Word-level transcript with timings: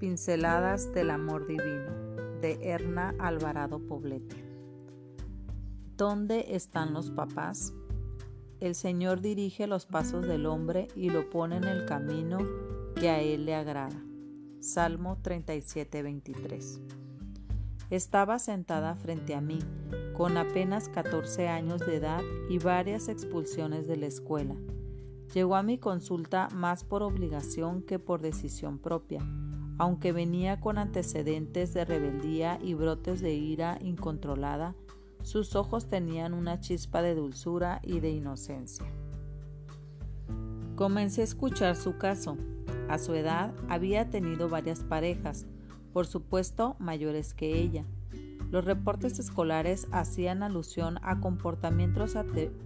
Pinceladas 0.00 0.94
del 0.94 1.10
Amor 1.10 1.46
Divino 1.46 1.92
de 2.40 2.58
Erna 2.62 3.14
Alvarado 3.18 3.86
Poblete. 3.86 4.42
¿Dónde 5.98 6.54
están 6.54 6.94
los 6.94 7.10
papás? 7.10 7.74
El 8.60 8.74
Señor 8.74 9.20
dirige 9.20 9.66
los 9.66 9.84
pasos 9.84 10.26
del 10.26 10.46
hombre 10.46 10.88
y 10.96 11.10
lo 11.10 11.28
pone 11.28 11.58
en 11.58 11.64
el 11.64 11.84
camino 11.84 12.38
que 12.94 13.10
a 13.10 13.20
él 13.20 13.44
le 13.44 13.54
agrada. 13.54 14.02
Salmo 14.60 15.18
37:23. 15.22 16.80
Estaba 17.90 18.38
sentada 18.38 18.94
frente 18.94 19.34
a 19.34 19.42
mí, 19.42 19.58
con 20.14 20.38
apenas 20.38 20.88
14 20.88 21.48
años 21.48 21.84
de 21.84 21.96
edad 21.96 22.22
y 22.48 22.58
varias 22.58 23.08
expulsiones 23.08 23.86
de 23.86 23.98
la 23.98 24.06
escuela. 24.06 24.56
Llegó 25.34 25.56
a 25.56 25.62
mi 25.62 25.76
consulta 25.76 26.48
más 26.54 26.84
por 26.84 27.02
obligación 27.02 27.82
que 27.82 27.98
por 27.98 28.22
decisión 28.22 28.78
propia 28.78 29.20
aunque 29.80 30.12
venía 30.12 30.60
con 30.60 30.76
antecedentes 30.76 31.72
de 31.72 31.86
rebeldía 31.86 32.58
y 32.62 32.74
brotes 32.74 33.22
de 33.22 33.32
ira 33.32 33.78
incontrolada, 33.80 34.74
sus 35.22 35.56
ojos 35.56 35.88
tenían 35.88 36.34
una 36.34 36.60
chispa 36.60 37.00
de 37.00 37.14
dulzura 37.14 37.80
y 37.82 38.00
de 38.00 38.10
inocencia. 38.10 38.84
Comencé 40.76 41.22
a 41.22 41.24
escuchar 41.24 41.76
su 41.76 41.96
caso. 41.96 42.36
A 42.90 42.98
su 42.98 43.14
edad 43.14 43.54
había 43.70 44.10
tenido 44.10 44.50
varias 44.50 44.80
parejas, 44.80 45.46
por 45.94 46.06
supuesto 46.06 46.76
mayores 46.78 47.32
que 47.32 47.58
ella. 47.58 47.86
Los 48.50 48.66
reportes 48.66 49.18
escolares 49.18 49.88
hacían 49.92 50.42
alusión 50.42 50.98
a 51.00 51.20
comportamientos 51.20 52.16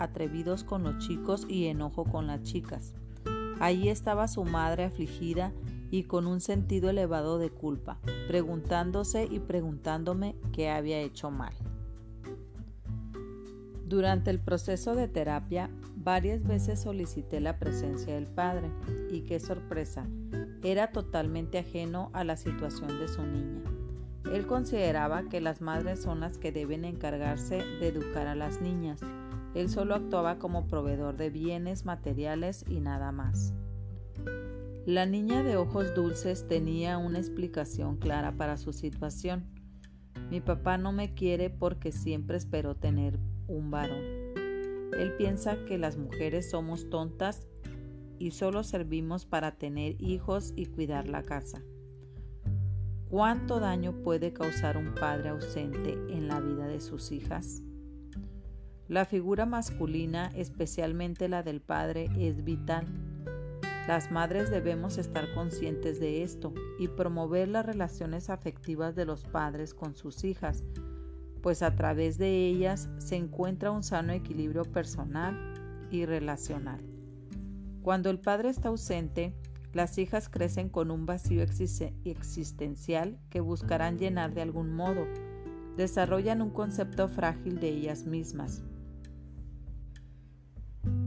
atrevidos 0.00 0.64
con 0.64 0.82
los 0.82 0.98
chicos 0.98 1.46
y 1.48 1.66
enojo 1.66 2.06
con 2.06 2.26
las 2.26 2.42
chicas. 2.42 2.92
Allí 3.60 3.88
estaba 3.88 4.26
su 4.26 4.42
madre 4.42 4.82
afligida 4.82 5.52
y 5.90 6.04
con 6.04 6.26
un 6.26 6.40
sentido 6.40 6.90
elevado 6.90 7.38
de 7.38 7.50
culpa, 7.50 7.98
preguntándose 8.28 9.26
y 9.30 9.38
preguntándome 9.38 10.36
qué 10.52 10.70
había 10.70 11.00
hecho 11.00 11.30
mal. 11.30 11.54
Durante 13.86 14.30
el 14.30 14.40
proceso 14.40 14.94
de 14.94 15.08
terapia, 15.08 15.70
varias 15.96 16.42
veces 16.42 16.80
solicité 16.80 17.40
la 17.40 17.58
presencia 17.58 18.14
del 18.14 18.26
padre 18.26 18.70
y 19.10 19.22
qué 19.22 19.38
sorpresa, 19.40 20.06
era 20.62 20.92
totalmente 20.92 21.58
ajeno 21.58 22.10
a 22.14 22.24
la 22.24 22.36
situación 22.36 22.98
de 22.98 23.08
su 23.08 23.22
niña. 23.22 23.62
Él 24.32 24.46
consideraba 24.46 25.28
que 25.28 25.40
las 25.40 25.60
madres 25.60 26.00
son 26.00 26.20
las 26.20 26.38
que 26.38 26.50
deben 26.50 26.84
encargarse 26.84 27.56
de 27.56 27.88
educar 27.88 28.26
a 28.26 28.34
las 28.34 28.60
niñas. 28.62 29.00
Él 29.54 29.68
solo 29.68 29.94
actuaba 29.94 30.38
como 30.38 30.66
proveedor 30.66 31.16
de 31.16 31.30
bienes 31.30 31.84
materiales 31.84 32.64
y 32.66 32.80
nada 32.80 33.12
más. 33.12 33.52
La 34.86 35.06
niña 35.06 35.42
de 35.42 35.56
ojos 35.56 35.94
dulces 35.94 36.46
tenía 36.46 36.98
una 36.98 37.18
explicación 37.18 37.96
clara 37.96 38.32
para 38.36 38.58
su 38.58 38.74
situación. 38.74 39.46
Mi 40.28 40.42
papá 40.42 40.76
no 40.76 40.92
me 40.92 41.14
quiere 41.14 41.48
porque 41.48 41.90
siempre 41.90 42.36
esperó 42.36 42.76
tener 42.76 43.18
un 43.48 43.70
varón. 43.70 44.02
Él 44.98 45.14
piensa 45.16 45.56
que 45.64 45.78
las 45.78 45.96
mujeres 45.96 46.50
somos 46.50 46.90
tontas 46.90 47.46
y 48.18 48.32
solo 48.32 48.62
servimos 48.62 49.24
para 49.24 49.56
tener 49.56 49.96
hijos 50.02 50.52
y 50.54 50.66
cuidar 50.66 51.08
la 51.08 51.22
casa. 51.22 51.62
¿Cuánto 53.08 53.60
daño 53.60 54.02
puede 54.02 54.34
causar 54.34 54.76
un 54.76 54.94
padre 54.94 55.30
ausente 55.30 55.94
en 56.10 56.28
la 56.28 56.40
vida 56.40 56.66
de 56.66 56.82
sus 56.82 57.10
hijas? 57.10 57.62
La 58.86 59.06
figura 59.06 59.46
masculina, 59.46 60.30
especialmente 60.34 61.30
la 61.30 61.42
del 61.42 61.62
padre, 61.62 62.10
es 62.18 62.44
vital 62.44 62.86
las 63.86 64.10
madres 64.10 64.50
debemos 64.50 64.96
estar 64.96 65.32
conscientes 65.34 66.00
de 66.00 66.22
esto 66.22 66.54
y 66.78 66.88
promover 66.88 67.48
las 67.48 67.66
relaciones 67.66 68.30
afectivas 68.30 68.94
de 68.94 69.04
los 69.04 69.26
padres 69.26 69.74
con 69.74 69.94
sus 69.94 70.24
hijas, 70.24 70.64
pues 71.42 71.62
a 71.62 71.76
través 71.76 72.16
de 72.16 72.46
ellas 72.46 72.88
se 72.96 73.16
encuentra 73.16 73.70
un 73.70 73.82
sano 73.82 74.14
equilibrio 74.14 74.64
personal 74.64 75.36
y 75.90 76.06
relacional. 76.06 76.80
Cuando 77.82 78.08
el 78.08 78.18
padre 78.18 78.48
está 78.48 78.70
ausente, 78.70 79.34
las 79.74 79.98
hijas 79.98 80.30
crecen 80.30 80.70
con 80.70 80.90
un 80.90 81.04
vacío 81.04 81.42
existencial 81.42 83.18
que 83.28 83.40
buscarán 83.40 83.98
llenar 83.98 84.32
de 84.32 84.40
algún 84.40 84.72
modo. 84.72 85.06
Desarrollan 85.76 86.40
un 86.40 86.50
concepto 86.50 87.08
frágil 87.08 87.60
de 87.60 87.68
ellas 87.68 88.06
mismas, 88.06 88.62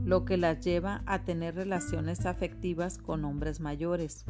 lo 0.08 0.24
que 0.24 0.38
las 0.38 0.64
lleva 0.64 1.02
a 1.04 1.18
tener 1.18 1.54
relaciones 1.54 2.24
afectivas 2.24 2.96
con 2.96 3.26
hombres 3.26 3.60
mayores, 3.60 4.24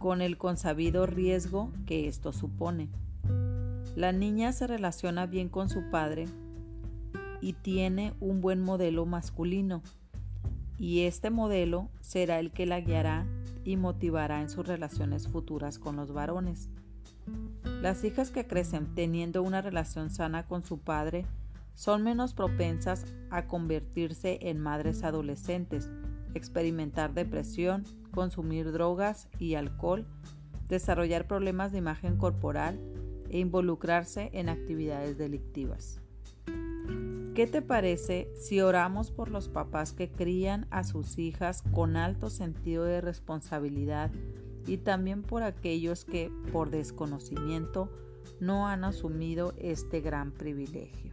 con 0.00 0.20
el 0.20 0.36
consabido 0.36 1.06
riesgo 1.06 1.70
que 1.86 2.08
esto 2.08 2.32
supone. 2.32 2.88
La 3.94 4.10
niña 4.10 4.52
se 4.52 4.66
relaciona 4.66 5.26
bien 5.26 5.48
con 5.48 5.68
su 5.68 5.90
padre 5.92 6.26
y 7.40 7.52
tiene 7.52 8.14
un 8.18 8.40
buen 8.40 8.60
modelo 8.60 9.06
masculino, 9.06 9.80
y 10.76 11.02
este 11.02 11.30
modelo 11.30 11.88
será 12.00 12.40
el 12.40 12.50
que 12.50 12.66
la 12.66 12.80
guiará 12.80 13.28
y 13.62 13.76
motivará 13.76 14.40
en 14.40 14.50
sus 14.50 14.66
relaciones 14.66 15.28
futuras 15.28 15.78
con 15.78 15.94
los 15.94 16.12
varones. 16.12 16.68
Las 17.80 18.02
hijas 18.02 18.32
que 18.32 18.44
crecen 18.44 18.92
teniendo 18.96 19.44
una 19.44 19.62
relación 19.62 20.10
sana 20.10 20.48
con 20.48 20.64
su 20.64 20.80
padre 20.80 21.26
son 21.74 22.02
menos 22.02 22.34
propensas 22.34 23.04
a 23.30 23.46
convertirse 23.46 24.38
en 24.42 24.60
madres 24.60 25.02
adolescentes, 25.02 25.90
experimentar 26.34 27.14
depresión, 27.14 27.84
consumir 28.12 28.72
drogas 28.72 29.28
y 29.38 29.54
alcohol, 29.54 30.06
desarrollar 30.68 31.26
problemas 31.26 31.72
de 31.72 31.78
imagen 31.78 32.16
corporal 32.16 32.80
e 33.28 33.38
involucrarse 33.38 34.30
en 34.32 34.48
actividades 34.48 35.18
delictivas. 35.18 36.00
¿Qué 37.34 37.48
te 37.48 37.62
parece 37.62 38.30
si 38.36 38.60
oramos 38.60 39.10
por 39.10 39.28
los 39.28 39.48
papás 39.48 39.92
que 39.92 40.08
crían 40.08 40.68
a 40.70 40.84
sus 40.84 41.18
hijas 41.18 41.62
con 41.72 41.96
alto 41.96 42.30
sentido 42.30 42.84
de 42.84 43.00
responsabilidad 43.00 44.12
y 44.68 44.78
también 44.78 45.22
por 45.22 45.42
aquellos 45.42 46.04
que, 46.04 46.30
por 46.52 46.70
desconocimiento, 46.70 47.90
no 48.38 48.68
han 48.68 48.84
asumido 48.84 49.52
este 49.58 50.00
gran 50.00 50.30
privilegio? 50.30 51.12